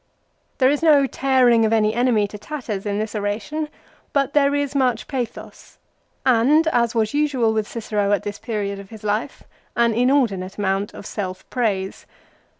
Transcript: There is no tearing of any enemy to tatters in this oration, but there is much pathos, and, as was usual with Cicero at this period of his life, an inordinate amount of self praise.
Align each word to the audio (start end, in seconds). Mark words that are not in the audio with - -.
There 0.57 0.71
is 0.71 0.81
no 0.81 1.05
tearing 1.05 1.63
of 1.63 1.71
any 1.71 1.93
enemy 1.93 2.27
to 2.29 2.39
tatters 2.39 2.87
in 2.87 2.97
this 2.97 3.13
oration, 3.13 3.69
but 4.13 4.33
there 4.33 4.55
is 4.55 4.73
much 4.73 5.07
pathos, 5.07 5.77
and, 6.25 6.65
as 6.69 6.95
was 6.95 7.13
usual 7.13 7.53
with 7.53 7.67
Cicero 7.67 8.11
at 8.11 8.23
this 8.23 8.39
period 8.39 8.79
of 8.79 8.89
his 8.89 9.03
life, 9.03 9.43
an 9.75 9.93
inordinate 9.93 10.57
amount 10.57 10.95
of 10.95 11.05
self 11.05 11.47
praise. 11.51 12.07